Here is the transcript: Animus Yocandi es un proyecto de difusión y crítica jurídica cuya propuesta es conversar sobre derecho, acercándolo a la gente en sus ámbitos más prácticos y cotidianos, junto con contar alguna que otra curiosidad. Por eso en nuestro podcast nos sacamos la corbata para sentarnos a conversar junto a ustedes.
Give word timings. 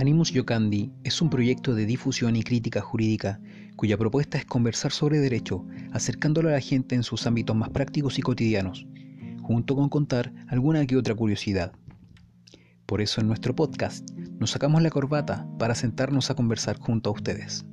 Animus 0.00 0.32
Yocandi 0.32 0.90
es 1.04 1.20
un 1.20 1.28
proyecto 1.28 1.74
de 1.74 1.84
difusión 1.84 2.34
y 2.34 2.42
crítica 2.42 2.80
jurídica 2.80 3.38
cuya 3.76 3.98
propuesta 3.98 4.38
es 4.38 4.46
conversar 4.46 4.92
sobre 4.92 5.18
derecho, 5.18 5.66
acercándolo 5.92 6.48
a 6.48 6.52
la 6.52 6.60
gente 6.60 6.94
en 6.94 7.02
sus 7.02 7.26
ámbitos 7.26 7.54
más 7.54 7.68
prácticos 7.68 8.18
y 8.18 8.22
cotidianos, 8.22 8.86
junto 9.42 9.76
con 9.76 9.90
contar 9.90 10.32
alguna 10.48 10.86
que 10.86 10.96
otra 10.96 11.14
curiosidad. 11.14 11.72
Por 12.86 13.02
eso 13.02 13.20
en 13.20 13.26
nuestro 13.26 13.54
podcast 13.54 14.10
nos 14.38 14.52
sacamos 14.52 14.80
la 14.80 14.88
corbata 14.88 15.46
para 15.58 15.74
sentarnos 15.74 16.30
a 16.30 16.34
conversar 16.34 16.78
junto 16.78 17.10
a 17.10 17.12
ustedes. 17.12 17.66